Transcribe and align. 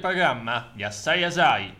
radioprogramma 0.00 0.70
di 0.74 0.82
Assai 0.82 1.22
Asai. 1.22 1.74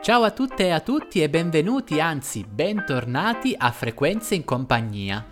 Ciao 0.00 0.22
a 0.22 0.30
tutte 0.30 0.66
e 0.66 0.70
a 0.70 0.80
tutti 0.80 1.22
e 1.22 1.28
benvenuti, 1.28 1.98
anzi 2.00 2.44
bentornati 2.48 3.54
a 3.56 3.70
Frequenze 3.72 4.34
in 4.34 4.44
compagnia. 4.44 5.24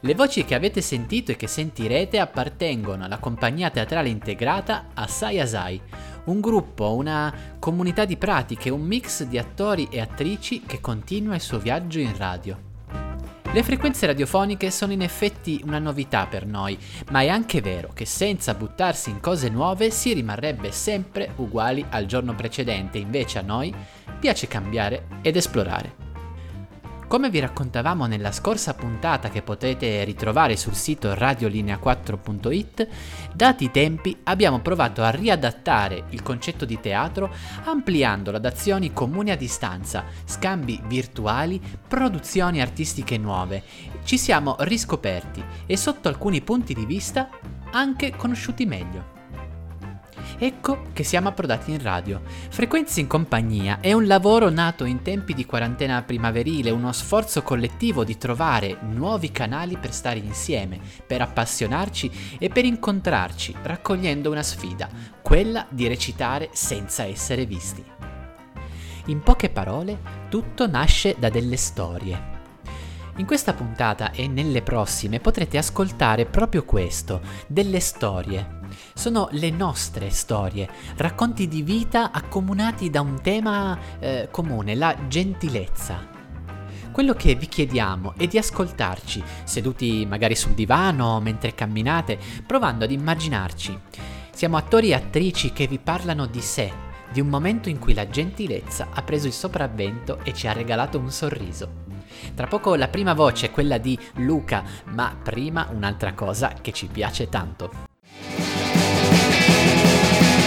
Le 0.00 0.14
voci 0.14 0.44
che 0.44 0.54
avete 0.54 0.80
sentito 0.80 1.32
e 1.32 1.36
che 1.36 1.48
sentirete 1.48 2.20
appartengono 2.20 3.04
alla 3.04 3.18
compagnia 3.18 3.70
teatrale 3.70 4.08
integrata 4.10 4.88
Assai 4.94 5.40
Asai, 5.40 5.80
un 6.24 6.40
gruppo, 6.40 6.94
una 6.94 7.34
comunità 7.58 8.04
di 8.04 8.16
pratiche, 8.16 8.70
un 8.70 8.82
mix 8.82 9.24
di 9.24 9.38
attori 9.38 9.88
e 9.90 10.00
attrici 10.00 10.62
che 10.62 10.80
continua 10.80 11.34
il 11.34 11.40
suo 11.40 11.58
viaggio 11.58 11.98
in 11.98 12.16
radio. 12.16 12.67
Le 13.50 13.62
frequenze 13.62 14.04
radiofoniche 14.04 14.70
sono 14.70 14.92
in 14.92 15.00
effetti 15.00 15.62
una 15.64 15.78
novità 15.78 16.26
per 16.26 16.44
noi, 16.44 16.78
ma 17.10 17.22
è 17.22 17.28
anche 17.28 17.62
vero 17.62 17.92
che 17.94 18.04
senza 18.04 18.52
buttarsi 18.52 19.08
in 19.08 19.20
cose 19.20 19.48
nuove 19.48 19.90
si 19.90 20.12
rimarrebbe 20.12 20.70
sempre 20.70 21.32
uguali 21.36 21.84
al 21.88 22.04
giorno 22.04 22.34
precedente, 22.34 22.98
invece 22.98 23.38
a 23.38 23.42
noi 23.42 23.74
piace 24.20 24.48
cambiare 24.48 25.06
ed 25.22 25.36
esplorare. 25.36 26.07
Come 27.08 27.30
vi 27.30 27.38
raccontavamo 27.38 28.04
nella 28.04 28.32
scorsa 28.32 28.74
puntata 28.74 29.30
che 29.30 29.40
potete 29.40 30.04
ritrovare 30.04 30.58
sul 30.58 30.74
sito 30.74 31.14
radiolinea4.it, 31.14 32.86
dati 33.32 33.64
i 33.64 33.70
tempi 33.70 34.14
abbiamo 34.24 34.60
provato 34.60 35.02
a 35.02 35.08
riadattare 35.08 36.04
il 36.10 36.20
concetto 36.22 36.66
di 36.66 36.78
teatro 36.80 37.32
ampliandolo 37.64 38.36
ad 38.36 38.44
azioni 38.44 38.92
comuni 38.92 39.30
a 39.30 39.38
distanza, 39.38 40.04
scambi 40.26 40.82
virtuali, 40.84 41.58
produzioni 41.88 42.60
artistiche 42.60 43.16
nuove. 43.16 43.62
Ci 44.04 44.18
siamo 44.18 44.56
riscoperti 44.58 45.42
e 45.64 45.78
sotto 45.78 46.08
alcuni 46.08 46.42
punti 46.42 46.74
di 46.74 46.84
vista 46.84 47.30
anche 47.70 48.14
conosciuti 48.16 48.66
meglio. 48.66 49.17
Ecco 50.40 50.84
che 50.92 51.02
siamo 51.02 51.28
approdati 51.28 51.72
in 51.72 51.82
radio. 51.82 52.20
Frequenze 52.24 53.00
in 53.00 53.08
compagnia 53.08 53.80
è 53.80 53.92
un 53.92 54.06
lavoro 54.06 54.50
nato 54.50 54.84
in 54.84 55.02
tempi 55.02 55.34
di 55.34 55.44
quarantena 55.44 56.00
primaverile, 56.02 56.70
uno 56.70 56.92
sforzo 56.92 57.42
collettivo 57.42 58.04
di 58.04 58.16
trovare 58.16 58.78
nuovi 58.82 59.32
canali 59.32 59.76
per 59.76 59.92
stare 59.92 60.20
insieme, 60.20 60.78
per 61.04 61.22
appassionarci 61.22 62.36
e 62.38 62.48
per 62.50 62.64
incontrarci, 62.64 63.56
raccogliendo 63.62 64.30
una 64.30 64.44
sfida, 64.44 64.88
quella 65.22 65.66
di 65.68 65.88
recitare 65.88 66.50
senza 66.52 67.04
essere 67.04 67.44
visti. 67.44 67.84
In 69.06 69.20
poche 69.20 69.48
parole, 69.50 69.98
tutto 70.28 70.68
nasce 70.68 71.16
da 71.18 71.30
delle 71.30 71.56
storie. 71.56 72.36
In 73.16 73.26
questa 73.26 73.54
puntata 73.54 74.12
e 74.12 74.28
nelle 74.28 74.62
prossime 74.62 75.18
potrete 75.18 75.58
ascoltare 75.58 76.26
proprio 76.26 76.64
questo, 76.64 77.20
delle 77.48 77.80
storie. 77.80 78.57
Sono 78.94 79.28
le 79.32 79.50
nostre 79.50 80.10
storie, 80.10 80.68
racconti 80.96 81.48
di 81.48 81.62
vita 81.62 82.10
accomunati 82.10 82.90
da 82.90 83.00
un 83.00 83.20
tema 83.20 83.78
eh, 83.98 84.28
comune, 84.30 84.74
la 84.74 84.96
gentilezza. 85.06 86.16
Quello 86.90 87.14
che 87.14 87.36
vi 87.36 87.46
chiediamo 87.46 88.14
è 88.16 88.26
di 88.26 88.38
ascoltarci, 88.38 89.22
seduti 89.44 90.04
magari 90.04 90.34
sul 90.34 90.52
divano 90.52 91.20
mentre 91.20 91.54
camminate, 91.54 92.18
provando 92.44 92.84
ad 92.84 92.90
immaginarci. 92.90 93.78
Siamo 94.32 94.56
attori 94.56 94.90
e 94.90 94.94
attrici 94.94 95.52
che 95.52 95.66
vi 95.66 95.78
parlano 95.78 96.26
di 96.26 96.40
sé, 96.40 96.72
di 97.12 97.20
un 97.20 97.28
momento 97.28 97.68
in 97.68 97.78
cui 97.78 97.94
la 97.94 98.08
gentilezza 98.08 98.88
ha 98.92 99.02
preso 99.02 99.26
il 99.26 99.32
sopravvento 99.32 100.18
e 100.24 100.32
ci 100.34 100.46
ha 100.46 100.52
regalato 100.52 100.98
un 100.98 101.10
sorriso. 101.10 101.86
Tra 102.34 102.46
poco 102.46 102.74
la 102.74 102.88
prima 102.88 103.14
voce 103.14 103.46
è 103.46 103.50
quella 103.50 103.78
di 103.78 103.98
Luca, 104.16 104.64
ma 104.86 105.16
prima 105.22 105.68
un'altra 105.70 106.14
cosa 106.14 106.54
che 106.60 106.72
ci 106.72 106.86
piace 106.86 107.28
tanto. 107.28 107.86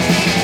Mi 0.10 0.41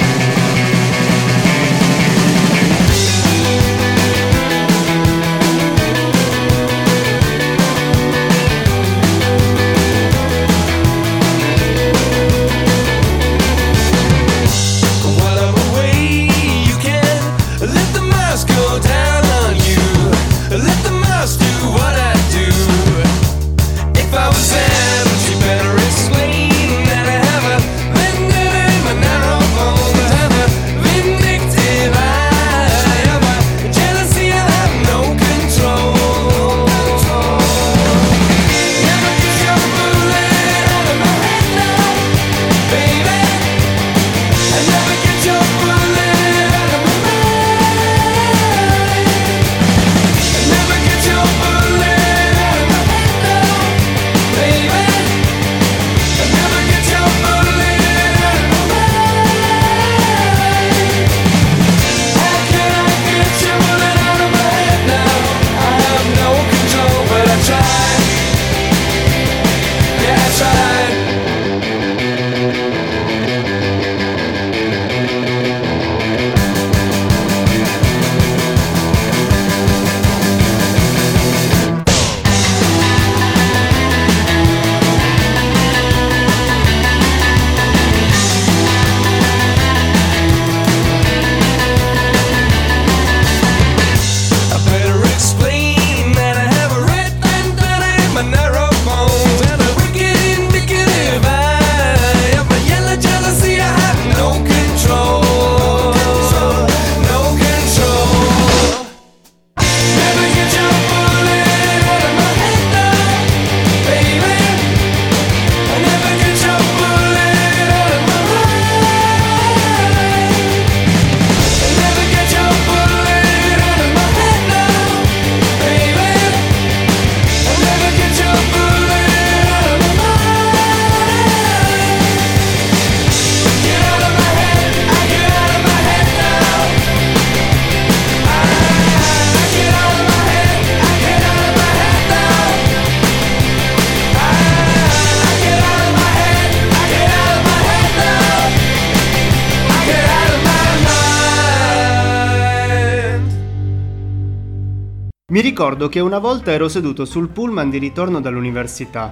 ricordo 155.57 155.89
che 155.89 155.99
una 155.99 156.19
volta 156.19 156.51
ero 156.51 156.69
seduto 156.69 157.03
sul 157.03 157.29
pullman 157.29 157.71
di 157.71 157.79
ritorno 157.79 158.21
dall'università. 158.21 159.11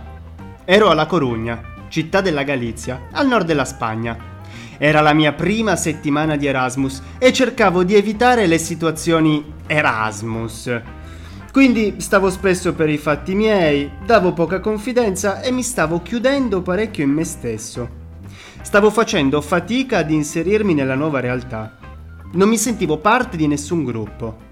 Ero 0.64 0.90
a 0.90 0.94
La 0.94 1.08
Corugna, 1.08 1.60
città 1.88 2.22
della 2.22 2.44
Galizia, 2.44 3.08
al 3.14 3.26
nord 3.26 3.48
della 3.48 3.66
Spagna. 3.66 4.16
Era 4.78 5.02
la 5.02 5.14
mia 5.14 5.34
prima 5.34 5.76
settimana 5.76 6.36
di 6.36 6.46
Erasmus 6.46 7.02
e 7.18 7.34
cercavo 7.34 7.84
di 7.84 7.96
evitare 7.96 8.46
le 8.46 8.60
situazioni 8.60 9.44
Erasmus. 9.66 10.82
Quindi 11.52 11.96
stavo 11.98 12.30
spesso 12.30 12.76
per 12.76 12.90
i 12.90 13.00
fatti 13.00 13.34
miei, 13.34 13.90
davo 14.06 14.34
poca 14.34 14.60
confidenza 14.60 15.42
e 15.42 15.50
mi 15.50 15.64
stavo 15.64 16.04
chiudendo 16.04 16.62
parecchio 16.62 17.04
in 17.04 17.10
me 17.10 17.24
stesso. 17.24 17.90
Stavo 18.62 18.92
facendo 18.92 19.42
fatica 19.42 19.98
ad 19.98 20.12
inserirmi 20.12 20.76
nella 20.76 20.94
nuova 20.94 21.20
realtà. 21.22 21.76
Non 22.34 22.48
mi 22.48 22.58
sentivo 22.60 23.00
parte 23.00 23.36
di 23.36 23.48
nessun 23.48 23.84
gruppo. 23.84 24.45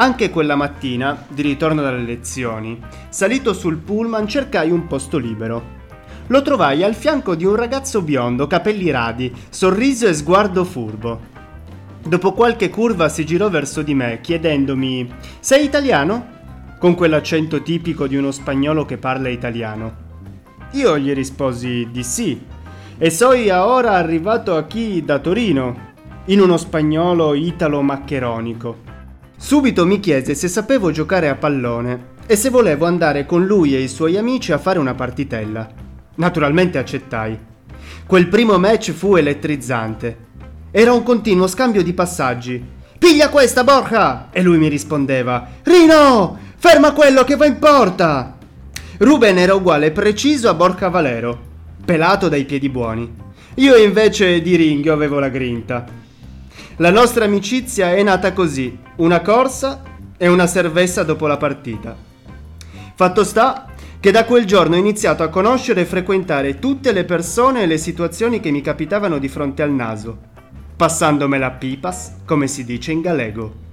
Anche 0.00 0.30
quella 0.30 0.54
mattina, 0.54 1.24
di 1.26 1.42
ritorno 1.42 1.82
dalle 1.82 2.04
lezioni, 2.04 2.80
salito 3.08 3.52
sul 3.52 3.78
pullman 3.78 4.28
cercai 4.28 4.70
un 4.70 4.86
posto 4.86 5.18
libero. 5.18 5.76
Lo 6.28 6.40
trovai 6.42 6.84
al 6.84 6.94
fianco 6.94 7.34
di 7.34 7.44
un 7.44 7.56
ragazzo 7.56 8.00
biondo, 8.02 8.46
capelli 8.46 8.92
radi, 8.92 9.34
sorriso 9.48 10.06
e 10.06 10.14
sguardo 10.14 10.64
furbo. 10.64 11.20
Dopo 12.00 12.32
qualche 12.32 12.70
curva 12.70 13.08
si 13.08 13.26
girò 13.26 13.50
verso 13.50 13.82
di 13.82 13.92
me 13.92 14.20
chiedendomi 14.20 15.12
Sei 15.40 15.64
italiano? 15.64 16.36
con 16.78 16.94
quell'accento 16.94 17.60
tipico 17.62 18.06
di 18.06 18.14
uno 18.14 18.30
spagnolo 18.30 18.84
che 18.84 18.98
parla 18.98 19.28
italiano. 19.28 20.06
Io 20.74 20.96
gli 20.96 21.12
risposi 21.12 21.88
di 21.90 22.04
sì 22.04 22.40
e 22.96 23.10
soy 23.10 23.50
ora 23.50 23.94
arrivato 23.94 24.64
qui 24.70 25.04
da 25.04 25.18
Torino, 25.18 25.94
in 26.26 26.38
uno 26.38 26.56
spagnolo 26.56 27.34
italo-maccheronico. 27.34 28.87
Subito 29.38 29.86
mi 29.86 30.00
chiese 30.00 30.34
se 30.34 30.48
sapevo 30.48 30.90
giocare 30.90 31.28
a 31.28 31.36
pallone 31.36 32.16
e 32.26 32.36
se 32.36 32.50
volevo 32.50 32.84
andare 32.84 33.24
con 33.24 33.46
lui 33.46 33.74
e 33.74 33.80
i 33.80 33.88
suoi 33.88 34.16
amici 34.16 34.52
a 34.52 34.58
fare 34.58 34.78
una 34.78 34.94
partitella. 34.94 35.66
Naturalmente 36.16 36.76
accettai. 36.76 37.38
Quel 38.06 38.28
primo 38.28 38.58
match 38.58 38.90
fu 38.90 39.16
elettrizzante. 39.16 40.26
Era 40.70 40.92
un 40.92 41.02
continuo 41.02 41.46
scambio 41.46 41.82
di 41.82 41.94
passaggi. 41.94 42.62
Piglia 42.98 43.30
questa, 43.30 43.64
Borja! 43.64 44.28
E 44.32 44.42
lui 44.42 44.58
mi 44.58 44.68
rispondeva: 44.68 45.46
Rino! 45.62 46.38
Ferma 46.56 46.92
quello 46.92 47.24
che 47.24 47.36
va 47.36 47.46
in 47.46 47.58
porta! 47.58 48.36
Ruben 48.98 49.38
era 49.38 49.54
uguale 49.54 49.92
preciso 49.92 50.48
a 50.48 50.54
Borja 50.54 50.88
Valero 50.88 51.48
pelato 51.88 52.28
dai 52.28 52.44
piedi 52.44 52.68
buoni. 52.68 53.10
Io 53.54 53.74
invece 53.76 54.42
di 54.42 54.56
ringhio 54.56 54.92
avevo 54.92 55.18
la 55.20 55.30
grinta. 55.30 55.86
La 56.80 56.90
nostra 56.92 57.24
amicizia 57.24 57.92
è 57.92 58.04
nata 58.04 58.32
così, 58.32 58.78
una 58.98 59.20
corsa 59.20 59.82
e 60.16 60.28
una 60.28 60.46
cerveza 60.46 61.02
dopo 61.02 61.26
la 61.26 61.36
partita. 61.36 61.96
Fatto 62.94 63.24
sta 63.24 63.66
che 63.98 64.12
da 64.12 64.24
quel 64.24 64.44
giorno 64.44 64.76
ho 64.76 64.78
iniziato 64.78 65.24
a 65.24 65.28
conoscere 65.28 65.80
e 65.80 65.86
frequentare 65.86 66.60
tutte 66.60 66.92
le 66.92 67.02
persone 67.02 67.62
e 67.62 67.66
le 67.66 67.78
situazioni 67.78 68.38
che 68.38 68.52
mi 68.52 68.60
capitavano 68.60 69.18
di 69.18 69.26
fronte 69.26 69.62
al 69.62 69.72
naso, 69.72 70.18
passandomela 70.76 71.50
pipas, 71.50 72.18
come 72.24 72.46
si 72.46 72.64
dice 72.64 72.92
in 72.92 73.00
galego. 73.00 73.67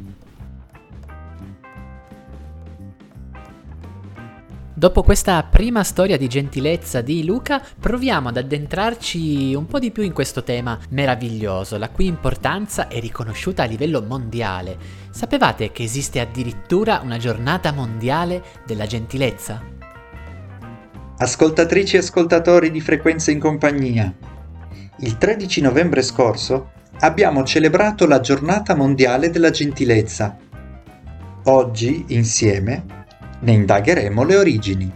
Dopo 4.78 5.04
questa 5.04 5.42
prima 5.44 5.86
storia 5.86 6.18
di 6.18 6.28
gentilezza 6.28 7.00
di 7.00 7.24
Luca, 7.24 7.64
proviamo 7.80 8.28
ad 8.28 8.36
addentrarci 8.36 9.54
un 9.56 9.68
po' 9.68 9.80
di 9.80 9.90
più 9.90 10.04
in 10.04 10.12
questo 10.12 10.44
tema 10.44 10.78
meraviglioso, 10.90 11.78
la 11.78 11.88
cui 11.88 12.08
importanza 12.08 12.90
è 12.90 13.00
riconosciuta 13.00 13.64
a 13.64 13.68
livello 13.68 14.02
mondiale. 14.02 14.78
Sapevate 15.12 15.72
che 15.72 15.84
esiste 15.84 16.20
addirittura 16.20 17.00
una 17.02 17.18
giornata 17.18 17.72
mondiale 17.72 18.44
della 18.66 18.86
gentilezza? 18.86 19.64
Ascoltatrici 21.20 21.96
e 21.96 22.00
ascoltatori 22.00 22.70
di 22.70 22.82
Frequenza 22.82 23.32
in 23.32 23.40
Compagnia, 23.40 24.14
il 25.00 25.18
13 25.18 25.62
novembre 25.62 26.02
scorso 26.02 26.72
abbiamo 27.00 27.46
celebrato 27.46 28.06
la 28.08 28.20
giornata 28.20 28.76
mondiale 28.76 29.30
della 29.30 29.52
gentilezza. 29.52 30.36
Oggi, 31.46 32.04
insieme, 32.10 33.05
ne 33.40 33.52
indagheremo 33.52 34.24
le 34.24 34.36
origini. 34.36 34.92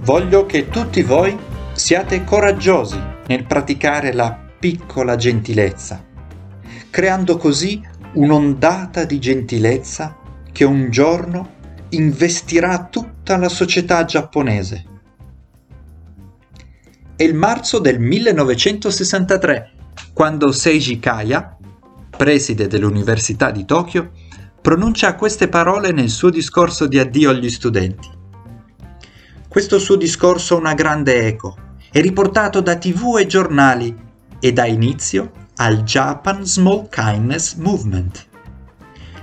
Voglio 0.00 0.46
che 0.46 0.68
tutti 0.68 1.02
voi 1.02 1.36
siate 1.72 2.24
coraggiosi 2.24 3.00
nel 3.26 3.44
praticare 3.44 4.12
la 4.12 4.36
piccola 4.58 5.16
gentilezza, 5.16 6.04
creando 6.90 7.36
così 7.36 7.80
un'ondata 8.14 9.04
di 9.04 9.18
gentilezza 9.18 10.16
che 10.50 10.64
un 10.64 10.90
giorno 10.90 11.56
investirà 11.90 12.88
tutta 12.90 13.36
la 13.36 13.48
società 13.48 14.04
giapponese. 14.04 14.84
È 17.14 17.22
il 17.22 17.34
marzo 17.34 17.78
del 17.78 17.98
1963, 17.98 19.72
quando 20.12 20.52
Seiji 20.52 20.98
Kaya, 20.98 21.56
preside 22.16 22.66
dell'Università 22.66 23.50
di 23.50 23.64
Tokyo, 23.64 24.10
pronuncia 24.60 25.14
queste 25.14 25.48
parole 25.48 25.92
nel 25.92 26.10
suo 26.10 26.30
discorso 26.30 26.86
di 26.86 26.98
addio 26.98 27.30
agli 27.30 27.48
studenti. 27.48 28.08
Questo 29.48 29.78
suo 29.78 29.96
discorso 29.96 30.56
ha 30.56 30.58
una 30.58 30.74
grande 30.74 31.26
eco, 31.26 31.56
è 31.90 32.00
riportato 32.00 32.60
da 32.60 32.76
tv 32.76 33.16
e 33.18 33.26
giornali 33.26 33.96
e 34.40 34.52
dà 34.52 34.66
inizio 34.66 35.32
al 35.56 35.82
Japan 35.84 36.44
Small 36.44 36.88
Kindness 36.88 37.54
Movement. 37.54 38.26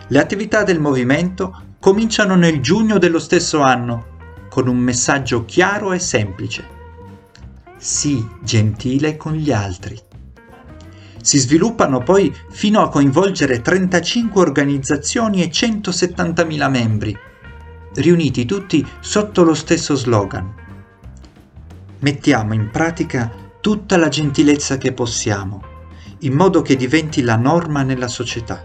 Le 0.07 0.19
attività 0.19 0.63
del 0.63 0.79
movimento 0.79 1.63
cominciano 1.79 2.35
nel 2.35 2.61
giugno 2.61 2.97
dello 2.97 3.19
stesso 3.19 3.61
anno 3.61 4.13
con 4.49 4.67
un 4.67 4.77
messaggio 4.77 5.45
chiaro 5.45 5.93
e 5.93 5.99
semplice. 5.99 6.73
Sii 7.77 8.27
gentile 8.41 9.17
con 9.17 9.33
gli 9.33 9.51
altri 9.51 10.04
si 11.25 11.39
sviluppano 11.39 12.03
poi 12.03 12.31
fino 12.51 12.83
a 12.83 12.89
coinvolgere 12.89 13.59
35 13.59 14.39
organizzazioni 14.39 15.41
e 15.41 15.49
170.000 15.49 16.69
membri, 16.69 17.17
riuniti 17.95 18.45
tutti 18.45 18.87
sotto 18.99 19.41
lo 19.41 19.55
stesso 19.55 19.95
slogan. 19.95 20.53
Mettiamo 21.97 22.53
in 22.53 22.69
pratica 22.69 23.31
tutta 23.59 23.97
la 23.97 24.07
gentilezza 24.07 24.77
che 24.77 24.93
possiamo, 24.93 25.63
in 26.19 26.33
modo 26.33 26.61
che 26.61 26.75
diventi 26.75 27.23
la 27.23 27.37
norma 27.37 27.81
nella 27.81 28.07
società. 28.07 28.63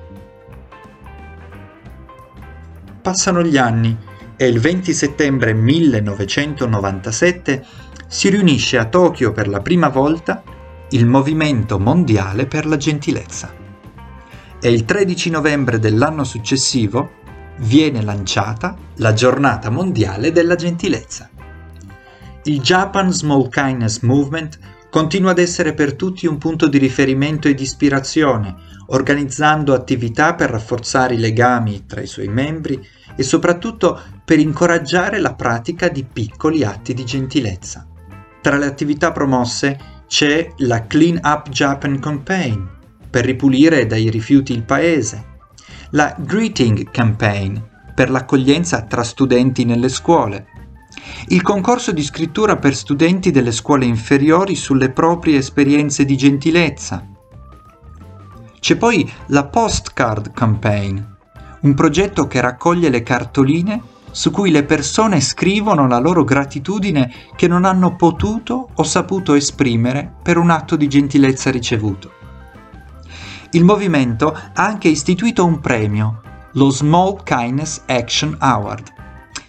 Passano 3.00 3.42
gli 3.42 3.56
anni 3.56 3.96
e 4.36 4.46
il 4.46 4.60
20 4.60 4.92
settembre 4.92 5.54
1997 5.54 7.64
si 8.06 8.28
riunisce 8.28 8.76
a 8.76 8.84
Tokyo 8.84 9.32
per 9.32 9.48
la 9.48 9.62
prima 9.62 9.88
volta 9.88 10.42
il 10.92 11.06
Movimento 11.06 11.78
Mondiale 11.78 12.46
per 12.46 12.66
la 12.66 12.76
Gentilezza. 12.76 13.54
E 14.60 14.72
il 14.72 14.84
13 14.84 15.30
novembre 15.30 15.78
dell'anno 15.78 16.24
successivo 16.24 17.18
viene 17.58 18.02
lanciata 18.02 18.76
la 18.96 19.12
Giornata 19.12 19.70
Mondiale 19.70 20.32
della 20.32 20.56
Gentilezza. 20.56 21.30
Il 22.44 22.60
Japan 22.60 23.12
Small 23.12 23.48
Kindness 23.50 24.00
Movement 24.00 24.58
continua 24.90 25.30
ad 25.30 25.38
essere 25.38 25.74
per 25.74 25.94
tutti 25.94 26.26
un 26.26 26.38
punto 26.38 26.66
di 26.66 26.78
riferimento 26.78 27.46
e 27.46 27.54
di 27.54 27.62
ispirazione, 27.62 28.56
organizzando 28.86 29.72
attività 29.72 30.34
per 30.34 30.50
rafforzare 30.50 31.14
i 31.14 31.18
legami 31.18 31.86
tra 31.86 32.00
i 32.00 32.08
suoi 32.08 32.26
membri 32.26 32.84
e 33.14 33.22
soprattutto 33.22 34.00
per 34.24 34.40
incoraggiare 34.40 35.20
la 35.20 35.34
pratica 35.34 35.88
di 35.88 36.02
piccoli 36.02 36.64
atti 36.64 36.94
di 36.94 37.04
gentilezza. 37.04 37.86
Tra 38.40 38.56
le 38.56 38.66
attività 38.66 39.12
promosse 39.12 39.98
c'è 40.10 40.54
la 40.56 40.88
Clean 40.88 41.20
Up 41.22 41.50
Japan 41.50 42.00
Campaign 42.00 42.64
per 43.08 43.24
ripulire 43.24 43.86
dai 43.86 44.10
rifiuti 44.10 44.52
il 44.52 44.64
paese, 44.64 45.38
la 45.90 46.12
Greeting 46.18 46.90
Campaign 46.90 47.56
per 47.94 48.10
l'accoglienza 48.10 48.82
tra 48.82 49.04
studenti 49.04 49.64
nelle 49.64 49.88
scuole, 49.88 50.48
il 51.28 51.42
concorso 51.42 51.92
di 51.92 52.02
scrittura 52.02 52.56
per 52.56 52.74
studenti 52.74 53.30
delle 53.30 53.52
scuole 53.52 53.84
inferiori 53.84 54.56
sulle 54.56 54.90
proprie 54.90 55.38
esperienze 55.38 56.04
di 56.04 56.16
gentilezza. 56.16 57.06
C'è 58.58 58.74
poi 58.74 59.08
la 59.26 59.44
Postcard 59.44 60.32
Campaign, 60.32 60.98
un 61.60 61.74
progetto 61.74 62.26
che 62.26 62.40
raccoglie 62.40 62.88
le 62.88 63.04
cartoline 63.04 63.80
su 64.10 64.30
cui 64.30 64.50
le 64.50 64.64
persone 64.64 65.20
scrivono 65.20 65.86
la 65.86 65.98
loro 65.98 66.24
gratitudine 66.24 67.12
che 67.36 67.48
non 67.48 67.64
hanno 67.64 67.96
potuto 67.96 68.70
o 68.74 68.82
saputo 68.82 69.34
esprimere 69.34 70.12
per 70.22 70.36
un 70.38 70.50
atto 70.50 70.76
di 70.76 70.88
gentilezza 70.88 71.50
ricevuto. 71.50 72.12
Il 73.52 73.64
movimento 73.64 74.32
ha 74.32 74.64
anche 74.64 74.88
istituito 74.88 75.44
un 75.44 75.60
premio, 75.60 76.20
lo 76.52 76.70
Small 76.70 77.22
Kindness 77.24 77.82
Action 77.86 78.36
Award, 78.38 78.92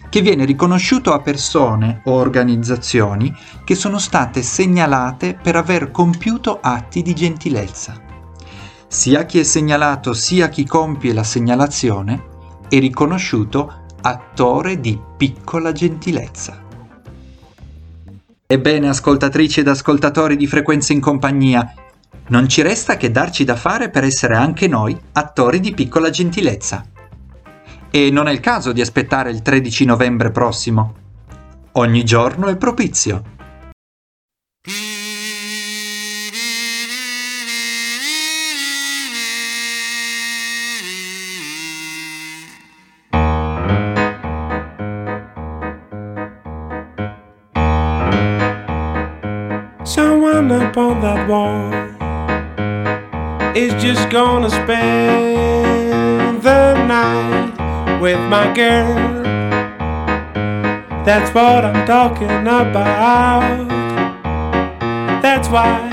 che 0.08 0.20
viene 0.20 0.44
riconosciuto 0.44 1.12
a 1.12 1.20
persone 1.20 2.02
o 2.04 2.12
organizzazioni 2.12 3.34
che 3.64 3.74
sono 3.74 3.98
state 3.98 4.42
segnalate 4.42 5.38
per 5.40 5.56
aver 5.56 5.90
compiuto 5.90 6.58
atti 6.60 7.00
di 7.00 7.14
gentilezza. 7.14 8.00
Sia 8.88 9.24
chi 9.24 9.38
è 9.38 9.42
segnalato 9.42 10.12
sia 10.12 10.50
chi 10.50 10.66
compie 10.66 11.14
la 11.14 11.24
segnalazione 11.24 12.24
è 12.68 12.78
riconosciuto 12.78 13.81
attore 14.02 14.80
di 14.80 14.98
piccola 15.16 15.72
gentilezza. 15.72 16.60
Ebbene, 18.46 18.88
ascoltatrici 18.88 19.60
ed 19.60 19.68
ascoltatori 19.68 20.36
di 20.36 20.46
Frequenza 20.46 20.92
in 20.92 21.00
Compagnia, 21.00 21.72
non 22.28 22.48
ci 22.48 22.62
resta 22.62 22.96
che 22.96 23.10
darci 23.10 23.44
da 23.44 23.56
fare 23.56 23.90
per 23.90 24.04
essere 24.04 24.36
anche 24.36 24.68
noi 24.68 24.98
attori 25.12 25.60
di 25.60 25.72
piccola 25.72 26.10
gentilezza. 26.10 26.84
E 27.90 28.10
non 28.10 28.28
è 28.28 28.32
il 28.32 28.40
caso 28.40 28.72
di 28.72 28.80
aspettare 28.80 29.30
il 29.30 29.42
13 29.42 29.84
novembre 29.84 30.30
prossimo. 30.30 30.94
Ogni 31.72 32.04
giorno 32.04 32.48
è 32.48 32.56
propizio. 32.56 33.22
On 51.32 51.72
is 53.56 53.72
just 53.82 54.08
gonna 54.10 54.50
spend 54.50 56.42
the 56.42 56.74
night 56.86 58.00
with 58.00 58.20
my 58.30 58.52
girl. 58.54 59.22
That's 61.04 61.34
what 61.34 61.64
I'm 61.64 61.86
talking 61.86 62.30
about. 62.46 63.68
That's 65.22 65.48
why 65.48 65.88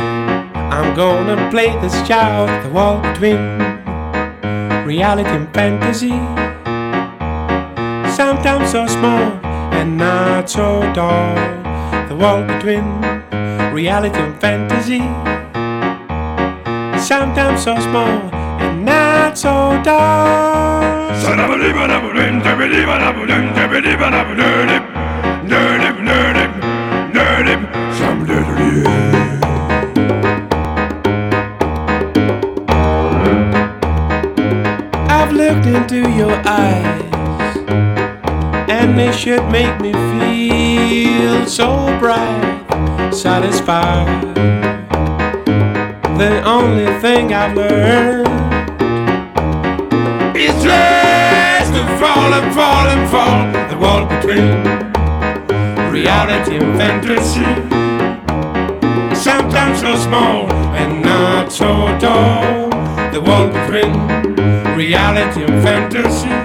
I'm 0.72 0.96
gonna 0.96 1.50
play 1.50 1.69
this 1.81 2.08
child 2.08 2.50
the 2.63 2.69
wall 2.69 3.01
between 3.01 3.39
reality 4.86 5.29
and 5.29 5.53
fantasy. 5.53 6.17
Sometimes 8.15 8.72
so 8.72 8.88
small 8.88 9.39
and 9.79 9.98
not 9.98 10.50
so 10.50 10.81
tall. 10.93 11.36
The 12.08 12.15
wall 12.15 12.43
between 12.43 13.19
reality 13.74 14.20
and 14.20 14.40
fantasy. 14.40 15.00
Sometimes 17.00 17.64
so 17.64 17.76
small 17.80 18.30
and 18.62 18.86
not 18.86 19.38
so 19.38 19.82
tall. 19.84 21.14
I've 35.12 35.32
looked 35.34 35.66
into 35.66 36.10
your 36.12 36.34
eyes, 36.46 37.58
and 38.70 38.98
they 38.98 39.12
should 39.12 39.44
make 39.50 39.80
me 39.82 39.92
feel 39.94 41.46
so 41.46 41.98
bright, 42.00 42.59
satisfied. 43.13 44.36
The 46.18 46.44
only 46.46 46.88
thing 47.00 47.34
I've 47.34 47.56
learned 47.56 48.28
is 50.36 50.54
just 50.63 51.74
to 51.74 51.84
fall 52.00 52.34
and 52.34 52.54
fall 52.54 52.88
and 52.88 53.10
fall 53.10 53.39
the 53.70 53.78
wall 53.78 54.06
between 54.06 54.48
reality 55.92 56.58
and 56.58 56.78
fantasy. 56.78 57.46
Sometimes 59.16 59.82
so 59.82 59.96
small 59.96 60.51
and 60.74 61.01
not 61.04 61.51
so 61.51 61.68
tall. 62.00 62.70
The 63.12 63.22
wall 63.22 63.48
between 63.48 63.94
reality 64.78 65.44
and 65.44 65.63
fantasy. 65.63 66.38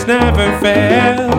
Sensations 0.00 0.06
never 0.06 0.60
failed. 0.60 1.32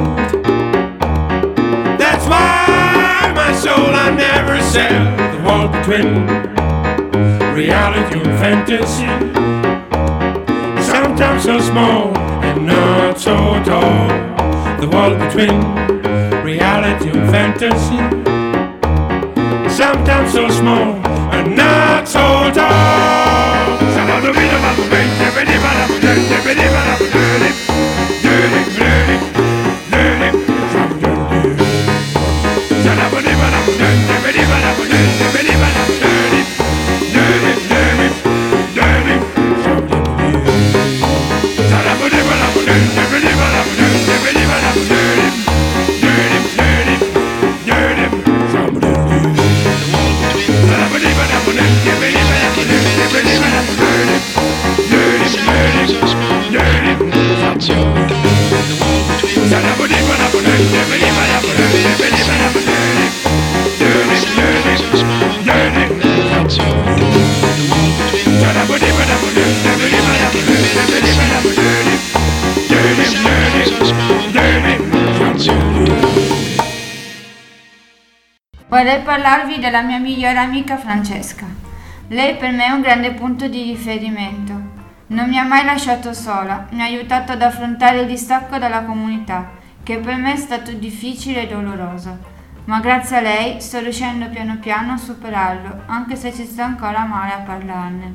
That's 1.99 2.25
why 2.27 3.31
my 3.35 3.53
soul 3.53 3.93
I 3.93 4.11
never 4.11 4.61
sell. 4.61 5.03
The 5.31 5.43
wall 5.43 5.67
between 5.67 6.27
reality 7.55 8.19
and 8.19 8.39
fantasy. 8.39 9.07
Sometimes 10.83 11.43
so 11.43 11.59
small 11.59 12.15
and 12.17 12.65
not 12.65 13.19
so 13.19 13.35
tall. 13.63 14.07
The 14.79 14.87
wall 14.87 15.15
between 15.15 15.61
reality 16.43 17.09
and 17.09 17.29
fantasy. 17.31 17.97
Sometimes 19.69 20.33
so 20.33 20.49
small 20.49 20.95
and 21.33 21.55
not 21.55 22.07
so 22.07 22.51
tall. 22.53 23.01
Vorrei 78.91 79.05
parlarvi 79.05 79.59
della 79.59 79.83
mia 79.83 79.99
migliore 79.99 80.37
amica 80.37 80.75
Francesca. 80.75 81.45
Lei 82.09 82.35
per 82.35 82.51
me 82.51 82.65
è 82.65 82.71
un 82.71 82.81
grande 82.81 83.13
punto 83.13 83.47
di 83.47 83.63
riferimento. 83.63 84.51
Non 85.07 85.29
mi 85.29 85.37
ha 85.37 85.45
mai 85.45 85.63
lasciato 85.63 86.11
sola, 86.11 86.67
mi 86.71 86.81
ha 86.81 86.83
aiutato 86.83 87.31
ad 87.31 87.41
affrontare 87.41 88.01
il 88.01 88.07
distacco 88.07 88.57
dalla 88.57 88.83
comunità, 88.83 89.51
che 89.81 89.97
per 89.99 90.17
me 90.17 90.33
è 90.33 90.35
stato 90.35 90.73
difficile 90.73 91.43
e 91.43 91.47
doloroso. 91.47 92.17
Ma 92.65 92.81
grazie 92.81 93.15
a 93.15 93.21
lei 93.21 93.61
sto 93.61 93.79
riuscendo 93.79 94.27
piano 94.27 94.57
piano 94.57 94.91
a 94.91 94.97
superarlo, 94.97 95.83
anche 95.85 96.17
se 96.17 96.33
ci 96.33 96.43
sta 96.43 96.65
ancora 96.65 97.05
male 97.05 97.31
a 97.31 97.39
parlarne. 97.45 98.13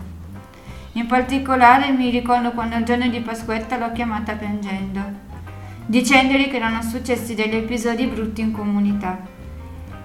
In 0.92 1.06
particolare 1.06 1.90
mi 1.90 2.10
ricordo 2.10 2.50
quando 2.50 2.76
il 2.76 2.84
giorno 2.84 3.08
di 3.08 3.20
Pasquetta 3.20 3.78
l'ho 3.78 3.92
chiamata 3.92 4.34
piangendo, 4.34 5.00
dicendogli 5.86 6.50
che 6.50 6.56
erano 6.56 6.82
successi 6.82 7.34
degli 7.34 7.54
episodi 7.54 8.04
brutti 8.04 8.42
in 8.42 8.52
comunità. 8.52 9.35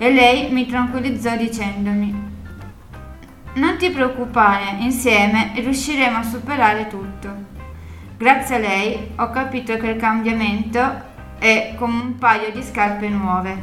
E 0.01 0.11
lei 0.11 0.49
mi 0.49 0.65
tranquillizzò 0.65 1.37
dicendomi, 1.37 2.11
non 3.53 3.77
ti 3.77 3.91
preoccupare, 3.91 4.77
insieme 4.79 5.51
riusciremo 5.53 6.17
a 6.17 6.23
superare 6.23 6.87
tutto. 6.87 7.29
Grazie 8.17 8.55
a 8.55 8.57
lei 8.57 9.11
ho 9.17 9.29
capito 9.29 9.77
che 9.77 9.89
il 9.89 9.97
cambiamento 9.97 10.79
è 11.37 11.75
come 11.77 12.01
un 12.01 12.17
paio 12.17 12.51
di 12.51 12.63
scarpe 12.63 13.09
nuove. 13.09 13.55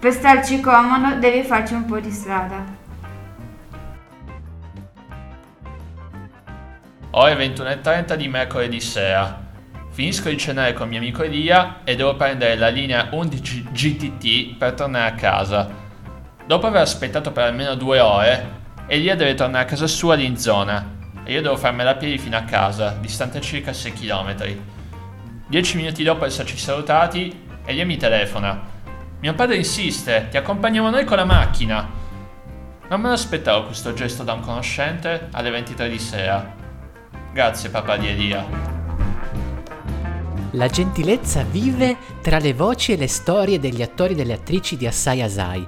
Per 0.00 0.12
starci 0.12 0.58
comodo 0.58 1.20
devi 1.20 1.42
farci 1.44 1.74
un 1.74 1.84
po' 1.84 2.00
di 2.00 2.10
strada. 2.10 2.64
Ora 7.12 7.30
è 7.30 7.36
21.30 7.36 8.14
di 8.14 8.26
mercoledì 8.26 8.80
sera. 8.80 9.39
Finisco 10.00 10.30
di 10.30 10.38
cenare 10.38 10.72
con 10.72 10.88
mio 10.88 10.96
amico 10.96 11.22
Elia 11.22 11.80
e 11.84 11.94
devo 11.94 12.16
prendere 12.16 12.56
la 12.56 12.68
linea 12.68 13.08
11 13.10 13.64
GTT 13.64 14.56
per 14.56 14.72
tornare 14.72 15.10
a 15.10 15.14
casa. 15.14 15.68
Dopo 16.46 16.66
aver 16.66 16.80
aspettato 16.80 17.32
per 17.32 17.44
almeno 17.44 17.74
due 17.74 18.00
ore, 18.00 18.50
Elia 18.86 19.14
deve 19.14 19.34
tornare 19.34 19.64
a 19.64 19.68
casa 19.68 19.86
sua 19.86 20.14
lì 20.14 20.24
in 20.24 20.38
zona 20.38 20.96
e 21.22 21.32
io 21.32 21.42
devo 21.42 21.58
farmela 21.58 21.90
a 21.90 21.94
piedi 21.96 22.16
fino 22.16 22.38
a 22.38 22.44
casa, 22.44 22.96
distante 22.98 23.42
circa 23.42 23.74
6 23.74 23.92
km. 23.92 24.56
Dieci 25.46 25.76
minuti 25.76 26.02
dopo 26.02 26.24
esserci 26.24 26.56
salutati, 26.56 27.38
Elia 27.66 27.84
mi 27.84 27.98
telefona. 27.98 28.58
Mio 29.20 29.34
padre 29.34 29.56
insiste, 29.56 30.28
ti 30.30 30.38
accompagniamo 30.38 30.88
noi 30.88 31.04
con 31.04 31.18
la 31.18 31.26
macchina. 31.26 31.86
Non 32.88 33.02
me 33.02 33.08
lo 33.08 33.12
aspettavo 33.12 33.66
questo 33.66 33.92
gesto 33.92 34.22
da 34.22 34.32
un 34.32 34.40
conoscente 34.40 35.28
alle 35.32 35.50
23 35.50 35.90
di 35.90 35.98
sera. 35.98 36.54
Grazie 37.34 37.68
papà 37.68 37.98
di 37.98 38.08
Elia. 38.08 38.79
La 40.54 40.66
gentilezza 40.66 41.44
vive 41.44 41.96
tra 42.20 42.38
le 42.38 42.54
voci 42.54 42.92
e 42.92 42.96
le 42.96 43.06
storie 43.06 43.60
degli 43.60 43.82
attori 43.82 44.14
e 44.14 44.16
delle 44.16 44.32
attrici 44.32 44.76
di 44.76 44.84
Assai 44.84 45.22
Asai. 45.22 45.64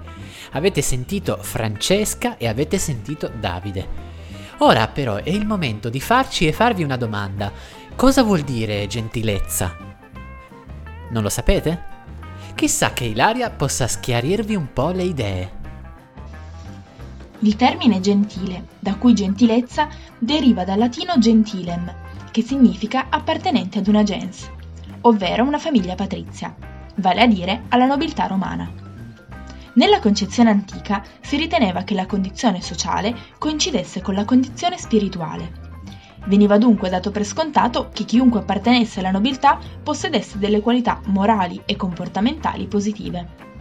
Avete 0.52 0.82
sentito 0.82 1.38
Francesca 1.40 2.36
e 2.36 2.48
avete 2.48 2.78
sentito 2.78 3.30
Davide. 3.38 4.10
Ora 4.58 4.88
però 4.88 5.16
è 5.16 5.30
il 5.30 5.46
momento 5.46 5.88
di 5.88 6.00
farci 6.00 6.48
e 6.48 6.52
farvi 6.52 6.82
una 6.82 6.96
domanda. 6.96 7.52
Cosa 7.94 8.24
vuol 8.24 8.40
dire 8.40 8.88
gentilezza? 8.88 9.76
Non 11.10 11.22
lo 11.22 11.28
sapete? 11.28 11.90
Chissà 12.56 12.92
che 12.92 13.04
Ilaria 13.04 13.50
possa 13.50 13.86
schiarirvi 13.86 14.56
un 14.56 14.72
po' 14.72 14.90
le 14.90 15.02
idee. 15.04 15.60
Il 17.40 17.54
termine 17.54 18.00
gentile, 18.00 18.66
da 18.80 18.96
cui 18.96 19.14
gentilezza, 19.14 19.88
deriva 20.18 20.64
dal 20.64 20.78
latino 20.78 21.18
gentilem, 21.18 21.94
che 22.32 22.42
significa 22.42 23.06
appartenente 23.10 23.78
ad 23.78 23.88
una 23.88 24.02
gens, 24.02 24.48
ovvero 25.02 25.44
una 25.44 25.58
famiglia 25.58 25.94
patrizia, 25.94 26.54
vale 26.96 27.22
a 27.22 27.26
dire 27.26 27.64
alla 27.68 27.86
nobiltà 27.86 28.26
romana. 28.26 28.70
Nella 29.74 30.00
concezione 30.00 30.50
antica 30.50 31.02
si 31.20 31.36
riteneva 31.36 31.82
che 31.82 31.94
la 31.94 32.06
condizione 32.06 32.60
sociale 32.60 33.14
coincidesse 33.38 34.02
con 34.02 34.14
la 34.14 34.24
condizione 34.24 34.76
spirituale. 34.76 35.70
Veniva 36.26 36.58
dunque 36.58 36.88
dato 36.90 37.10
per 37.10 37.24
scontato 37.24 37.88
che 37.92 38.04
chiunque 38.04 38.40
appartenesse 38.40 39.00
alla 39.00 39.10
nobiltà 39.10 39.58
possedesse 39.82 40.38
delle 40.38 40.60
qualità 40.60 41.00
morali 41.06 41.62
e 41.64 41.74
comportamentali 41.74 42.66
positive. 42.66 43.51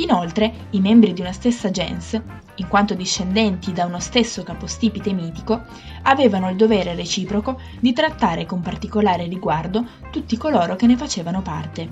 Inoltre, 0.00 0.66
i 0.70 0.80
membri 0.80 1.12
di 1.12 1.20
una 1.20 1.32
stessa 1.32 1.70
gens, 1.70 2.18
in 2.54 2.68
quanto 2.68 2.94
discendenti 2.94 3.72
da 3.72 3.84
uno 3.84 4.00
stesso 4.00 4.42
capostipite 4.42 5.12
mitico, 5.12 5.62
avevano 6.02 6.48
il 6.48 6.56
dovere 6.56 6.94
reciproco 6.94 7.60
di 7.78 7.92
trattare 7.92 8.46
con 8.46 8.62
particolare 8.62 9.26
riguardo 9.26 9.84
tutti 10.10 10.38
coloro 10.38 10.74
che 10.74 10.86
ne 10.86 10.96
facevano 10.96 11.42
parte. 11.42 11.88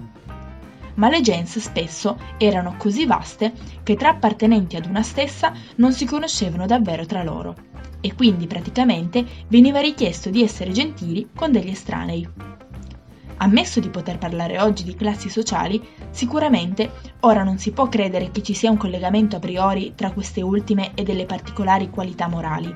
Ma 0.95 1.11
le 1.11 1.21
gens 1.21 1.59
spesso 1.59 2.19
erano 2.39 2.77
così 2.79 3.05
vaste 3.05 3.53
che 3.83 3.95
tra 3.95 4.09
appartenenti 4.09 4.77
ad 4.77 4.87
una 4.87 5.03
stessa 5.03 5.53
non 5.77 5.93
si 5.93 6.07
conoscevano 6.07 6.65
davvero 6.65 7.05
tra 7.05 7.23
loro, 7.23 7.55
e 8.01 8.15
quindi 8.15 8.47
praticamente 8.47 9.25
veniva 9.49 9.81
richiesto 9.81 10.31
di 10.31 10.43
essere 10.43 10.73
gentili 10.73 11.29
con 11.35 11.53
degli 11.53 11.71
estranei. 11.71 12.27
Ammesso 13.41 13.79
di 13.79 13.89
poter 13.89 14.19
parlare 14.19 14.61
oggi 14.61 14.83
di 14.83 14.97
classi 14.97 15.29
sociali, 15.29 15.81
sicuramente 16.11 16.91
ora 17.21 17.45
non 17.45 17.59
si 17.59 17.71
può 17.71 17.89
credere 17.89 18.31
che 18.33 18.43
ci 18.43 18.53
sia 18.53 18.71
un 18.71 18.77
collegamento 18.77 19.37
a 19.37 19.39
priori 19.39 19.93
tra 19.95 20.11
queste 20.11 20.43
ultime 20.43 20.93
e 20.95 21.05
delle 21.05 21.25
particolari 21.25 21.89
qualità 21.89 22.27
morali. 22.27 22.75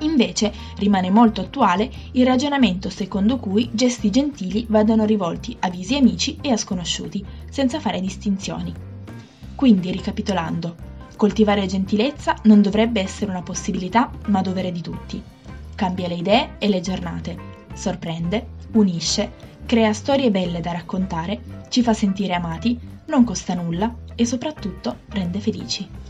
Invece 0.00 0.52
rimane 0.78 1.10
molto 1.10 1.42
attuale 1.42 1.88
il 2.12 2.26
ragionamento 2.26 2.90
secondo 2.90 3.38
cui 3.38 3.70
gesti 3.72 4.10
gentili 4.10 4.66
vadano 4.68 5.04
rivolti 5.04 5.56
a 5.60 5.70
visi 5.70 5.94
amici 5.94 6.38
e 6.40 6.50
a 6.50 6.56
sconosciuti, 6.56 7.24
senza 7.48 7.78
fare 7.78 8.00
distinzioni. 8.00 8.74
Quindi, 9.54 9.92
ricapitolando, 9.92 10.74
coltivare 11.16 11.66
gentilezza 11.66 12.34
non 12.44 12.62
dovrebbe 12.62 13.00
essere 13.00 13.30
una 13.30 13.42
possibilità, 13.42 14.10
ma 14.26 14.42
dovere 14.42 14.72
di 14.72 14.80
tutti. 14.80 15.22
Cambia 15.76 16.08
le 16.08 16.14
idee 16.14 16.56
e 16.58 16.68
le 16.68 16.80
giornate, 16.80 17.38
sorprende, 17.74 18.48
unisce, 18.72 19.50
crea 19.66 19.92
storie 19.92 20.30
belle 20.30 20.60
da 20.60 20.72
raccontare, 20.72 21.40
ci 21.68 21.82
fa 21.82 21.92
sentire 21.92 22.34
amati, 22.34 22.78
non 23.06 23.24
costa 23.24 23.54
nulla 23.54 23.94
e 24.14 24.24
soprattutto 24.26 24.98
rende 25.08 25.40
felici. 25.40 26.01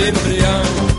de 0.00 0.89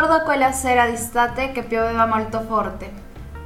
Ricordo 0.00 0.22
quella 0.22 0.52
sera 0.52 0.86
d'estate 0.86 1.50
che 1.50 1.64
pioveva 1.64 2.06
molto 2.06 2.40
forte. 2.42 2.88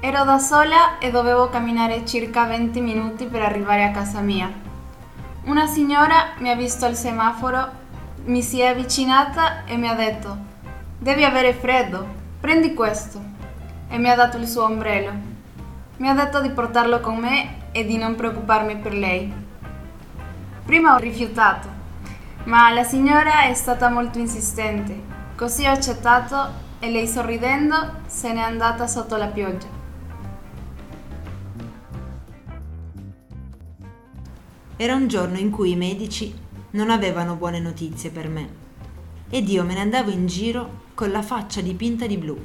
Ero 0.00 0.22
da 0.24 0.38
sola 0.38 0.98
e 0.98 1.10
dovevo 1.10 1.48
camminare 1.48 2.04
circa 2.04 2.44
20 2.44 2.78
minuti 2.82 3.24
per 3.24 3.40
arrivare 3.40 3.84
a 3.84 3.90
casa 3.90 4.20
mia. 4.20 4.52
Una 5.44 5.66
signora 5.66 6.32
mi 6.40 6.50
ha 6.50 6.54
visto 6.54 6.84
al 6.84 6.94
semaforo, 6.94 7.70
mi 8.24 8.42
si 8.42 8.60
è 8.60 8.66
avvicinata 8.66 9.64
e 9.64 9.78
mi 9.78 9.88
ha 9.88 9.94
detto: 9.94 10.36
Devi 10.98 11.24
avere 11.24 11.54
freddo, 11.54 12.06
prendi 12.38 12.74
questo. 12.74 13.18
E 13.88 13.96
mi 13.96 14.10
ha 14.10 14.14
dato 14.14 14.36
il 14.36 14.46
suo 14.46 14.64
ombrello. 14.64 15.12
Mi 15.96 16.08
ha 16.10 16.12
detto 16.12 16.42
di 16.42 16.50
portarlo 16.50 17.00
con 17.00 17.16
me 17.16 17.70
e 17.72 17.86
di 17.86 17.96
non 17.96 18.14
preoccuparmi 18.14 18.76
per 18.76 18.92
lei. 18.92 19.32
Prima 20.66 20.92
ho 20.92 20.98
rifiutato, 20.98 21.68
ma 22.44 22.70
la 22.74 22.84
signora 22.84 23.44
è 23.44 23.54
stata 23.54 23.88
molto 23.88 24.18
insistente. 24.18 25.11
Così 25.42 25.66
ho 25.66 25.72
accettato 25.72 26.52
e 26.78 26.88
lei 26.88 27.08
sorridendo 27.08 28.02
se 28.06 28.32
n'è 28.32 28.38
andata 28.38 28.86
sotto 28.86 29.16
la 29.16 29.26
pioggia. 29.26 29.66
Era 34.76 34.94
un 34.94 35.08
giorno 35.08 35.38
in 35.38 35.50
cui 35.50 35.72
i 35.72 35.76
medici 35.76 36.32
non 36.70 36.90
avevano 36.90 37.34
buone 37.34 37.58
notizie 37.58 38.10
per 38.10 38.28
me 38.28 38.48
ed 39.30 39.48
io 39.48 39.64
me 39.64 39.74
ne 39.74 39.80
andavo 39.80 40.12
in 40.12 40.28
giro 40.28 40.82
con 40.94 41.10
la 41.10 41.22
faccia 41.22 41.60
dipinta 41.60 42.06
di 42.06 42.18
blu. 42.18 42.40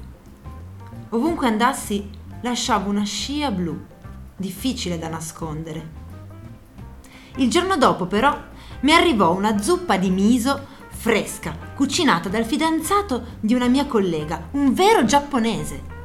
Ovunque 1.10 1.46
andassi 1.46 2.10
lasciavo 2.42 2.90
una 2.90 3.04
scia 3.04 3.52
blu, 3.52 3.80
difficile 4.36 4.98
da 4.98 5.08
nascondere. 5.08 5.88
Il 7.36 7.48
giorno 7.48 7.78
dopo 7.78 8.08
però 8.08 8.36
mi 8.80 8.92
arrivò 8.92 9.36
una 9.36 9.62
zuppa 9.62 9.98
di 9.98 10.10
miso 10.10 10.76
fresca, 10.98 11.56
cucinata 11.76 12.28
dal 12.28 12.44
fidanzato 12.44 13.38
di 13.40 13.54
una 13.54 13.68
mia 13.68 13.86
collega, 13.86 14.50
un 14.52 14.74
vero 14.74 15.06
giapponese. 15.06 15.96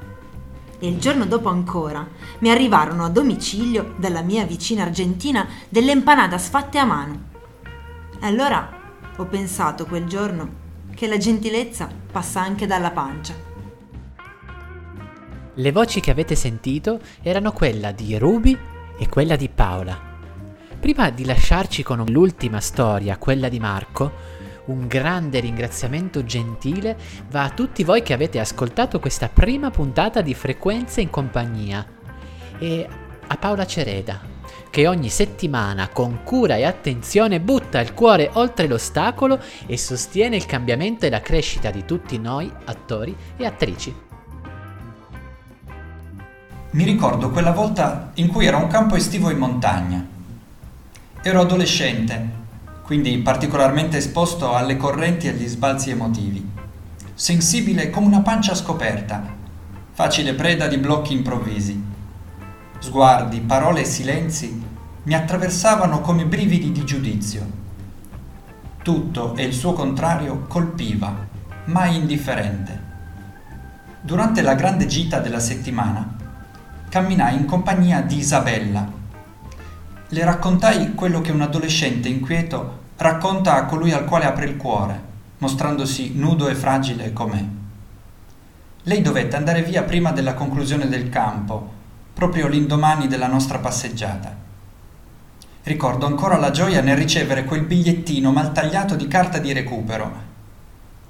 E 0.78 0.87
il 0.87 0.98
giorno 0.98 1.24
dopo 1.24 1.48
ancora 1.48 2.07
mi 2.40 2.50
arrivarono 2.50 3.05
a 3.05 3.09
domicilio 3.09 3.94
dalla 3.96 4.20
mia 4.20 4.44
vicina 4.44 4.83
argentina 4.83 5.48
delle 5.68 5.92
empanadas 5.92 6.48
fatte 6.48 6.78
a 6.78 6.85
mano. 6.85 7.31
Allora 8.20 8.81
ho 9.16 9.24
pensato 9.24 9.87
quel 9.87 10.07
giorno 10.07 10.61
che 10.94 11.07
la 11.07 11.16
gentilezza 11.16 11.88
passa 12.11 12.40
anche 12.40 12.66
dalla 12.66 12.90
pancia. 12.90 13.35
Le 15.55 15.72
voci 15.72 16.00
che 16.00 16.11
avete 16.11 16.35
sentito 16.35 17.00
erano 17.22 17.52
quella 17.52 17.92
di 17.92 18.16
Ruby 18.18 18.57
e 18.98 19.09
quella 19.09 19.37
di 19.37 19.48
Paola. 19.48 20.11
Prima 20.78 21.11
di 21.11 21.24
lasciarci 21.24 21.83
con 21.83 22.05
l'ultima 22.09 22.61
storia, 22.61 23.16
quella 23.16 23.48
di 23.48 23.61
Marco, 23.61 24.40
un 24.66 24.87
grande 24.87 25.40
ringraziamento 25.40 26.25
gentile 26.25 26.96
va 27.31 27.44
a 27.44 27.51
tutti 27.51 27.83
voi 27.83 28.03
che 28.03 28.12
avete 28.12 28.38
ascoltato 28.38 29.01
questa 29.01 29.29
prima 29.29 29.70
puntata 29.70 30.20
di 30.20 30.35
Frequenze 30.35 31.01
in 31.01 31.11
compagnia 31.11 31.85
e 32.59 32.88
a 33.27 33.37
Paola 33.37 33.66
Cereda, 33.66 34.20
che 34.70 34.87
ogni 34.87 35.09
settimana 35.09 35.88
con 35.88 36.20
cura 36.22 36.57
e 36.57 36.64
attenzione 36.64 37.40
butta 37.40 37.81
il 37.81 37.94
cuore 37.94 38.31
oltre 38.35 38.68
l'ostacolo 38.68 39.40
e 39.66 39.77
sostiene 39.77 40.37
il 40.37 40.46
cambiamento 40.46 41.07
e 41.07 41.11
la 41.11 41.20
crescita 41.20 41.70
di 41.70 41.85
tutti 41.85 42.18
noi, 42.18 42.51
attori 42.64 43.16
e 43.37 43.44
attrici. 43.44 43.94
Mi 46.70 46.85
ricordo 46.85 47.31
quella 47.31 47.53
volta 47.53 48.12
in 48.14 48.29
cui 48.29 48.46
era 48.46 48.57
un 48.57 48.68
campo 48.68 48.94
estivo 48.94 49.29
in 49.29 49.38
montagna. 49.38 50.07
Ero 51.20 51.40
adolescente, 51.40 52.41
quindi 52.83 53.18
particolarmente 53.18 53.97
esposto 53.97 54.55
alle 54.55 54.77
correnti 54.77 55.27
e 55.27 55.31
agli 55.31 55.47
sbalzi 55.47 55.90
emotivi. 55.90 56.51
Sensibile 57.14 57.90
come 57.90 58.07
una 58.07 58.21
pancia 58.21 58.55
scoperta, 58.55 59.23
facile 59.92 60.35
preda 60.35 60.66
di 60.66 60.79
blocchi 60.79 61.12
improvvisi. 61.12 61.81
Sguardi, 62.79 63.40
parole 63.40 63.83
e 63.83 63.85
silenzi 63.85 64.62
mi 65.05 65.14
attraversavano 65.14 66.01
come 66.01 66.25
brividi 66.25 66.73
di 66.73 66.85
giudizio. 66.85 67.61
Tutto 68.83 69.37
e 69.37 69.45
il 69.45 69.53
suo 69.53 69.73
contrario 69.73 70.47
colpiva, 70.49 71.27
mai 71.66 71.97
indifferente. 71.97 72.81
Durante 74.01 74.42
la 74.42 74.55
grande 74.55 74.87
gita 74.87 75.21
della 75.21 75.38
settimana, 75.38 76.16
camminai 76.88 77.37
in 77.37 77.45
compagnia 77.45 78.01
di 78.01 78.18
Isabella. 78.18 79.01
Le 80.12 80.25
raccontai 80.27 80.92
quello 80.92 81.22
che 81.22 81.33
un 81.33 81.40
adolescente 81.40 82.07
inquieto 82.07 82.81
racconta 82.98 83.55
a 83.55 83.64
colui 83.64 83.92
al 83.92 84.05
quale 84.05 84.27
apre 84.27 84.44
il 84.44 84.59
cuore, 84.59 85.01
mostrandosi 85.38 86.12
nudo 86.16 86.48
e 86.48 86.55
fragile 86.55 87.14
com'è. 87.14 87.42
Lei 88.83 89.01
dovette 89.01 89.37
andare 89.37 89.62
via 89.62 89.85
prima 89.85 90.12
della 90.12 90.35
conclusione 90.35 90.87
del 90.87 91.09
campo, 91.09 91.66
proprio 92.12 92.46
l'indomani 92.46 93.09
della 93.09 93.27
nostra 93.27 93.57
passeggiata. 93.57 94.37
Ricordo 95.62 96.05
ancora 96.05 96.37
la 96.37 96.51
gioia 96.51 96.83
nel 96.83 96.96
ricevere 96.98 97.44
quel 97.44 97.62
bigliettino 97.62 98.31
mal 98.33 98.53
tagliato 98.53 98.96
di 98.96 99.09
carta 99.09 99.38
di 99.38 99.55
recupero. 99.55 100.12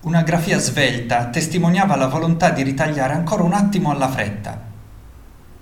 Una 0.02 0.22
grafia 0.22 0.60
svelta 0.60 1.26
testimoniava 1.26 1.96
la 1.96 2.06
volontà 2.06 2.50
di 2.50 2.62
ritagliare 2.62 3.14
ancora 3.14 3.42
un 3.42 3.52
attimo 3.52 3.90
alla 3.90 4.08
fretta. 4.08 4.62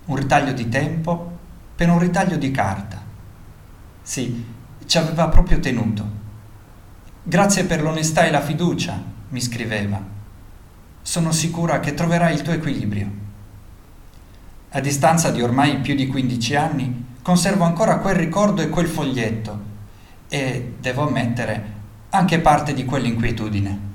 Un 0.05 0.16
ritaglio 0.16 0.53
di 0.53 0.68
tempo 0.68 1.38
per 1.74 1.88
un 1.88 1.98
ritaglio 1.98 2.37
di 2.37 2.50
carta. 2.50 3.00
Sì, 4.11 4.44
ci 4.87 4.99
aveva 4.99 5.29
proprio 5.29 5.61
tenuto. 5.61 6.05
Grazie 7.23 7.62
per 7.62 7.81
l'onestà 7.81 8.25
e 8.25 8.33
la 8.33 8.40
fiducia, 8.40 9.01
mi 9.29 9.40
scriveva. 9.40 10.03
Sono 11.01 11.31
sicura 11.31 11.79
che 11.79 11.94
troverai 11.94 12.35
il 12.35 12.42
tuo 12.42 12.53
equilibrio. 12.53 13.09
A 14.70 14.81
distanza 14.81 15.31
di 15.31 15.40
ormai 15.40 15.79
più 15.79 15.94
di 15.94 16.09
15 16.09 16.57
anni, 16.57 17.05
conservo 17.23 17.62
ancora 17.62 17.99
quel 17.99 18.16
ricordo 18.16 18.62
e 18.62 18.68
quel 18.68 18.88
foglietto 18.88 19.61
e, 20.29 20.75
devo 20.81 21.07
ammettere, 21.07 21.73
anche 22.11 22.40
parte 22.40 22.75
di 22.75 22.85
quell'inquietudine. 22.85 23.89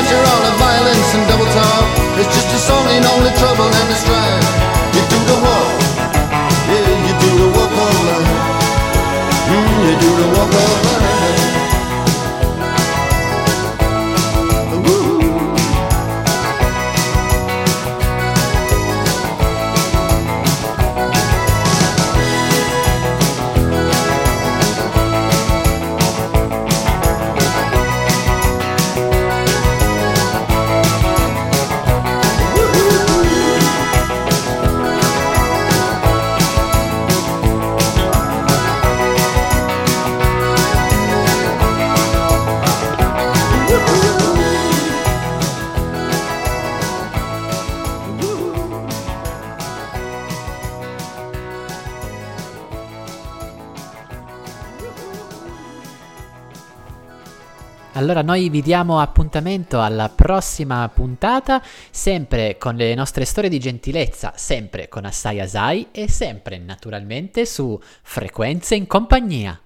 after 0.00 0.16
all 0.16 0.42
the 0.48 0.56
violence 0.56 1.08
and 1.14 1.28
double 1.28 1.50
talk, 1.52 1.84
it's 2.16 2.32
just 2.32 2.48
a 2.56 2.60
song 2.68 2.86
in 2.96 3.04
only 3.04 3.32
trouble 3.36 3.68
and 3.68 3.88
the 3.92 3.98
strife. 4.00 4.48
You 4.96 5.02
do 5.12 5.18
the 5.28 5.38
walk, 5.44 5.76
yeah, 6.72 7.06
you 7.06 7.14
do 7.20 7.30
the 7.42 7.48
walk 7.56 7.72
of 7.84 7.96
life. 8.08 8.32
Mm, 9.52 9.76
you 9.88 9.96
do 10.00 10.10
the 10.20 10.28
walk 10.38 10.48
of 10.48 10.84
life. 10.84 10.89
Allora 58.10 58.26
noi 58.26 58.48
vi 58.48 58.60
diamo 58.60 58.98
appuntamento 58.98 59.80
alla 59.80 60.08
prossima 60.08 60.90
puntata, 60.92 61.62
sempre 61.92 62.58
con 62.58 62.74
le 62.74 62.92
nostre 62.96 63.24
storie 63.24 63.48
di 63.48 63.60
gentilezza, 63.60 64.32
sempre 64.34 64.88
con 64.88 65.04
Assai 65.04 65.38
Asai 65.38 65.86
e 65.92 66.10
sempre 66.10 66.58
naturalmente 66.58 67.46
su 67.46 67.80
Frequenze 68.02 68.74
in 68.74 68.88
compagnia. 68.88 69.60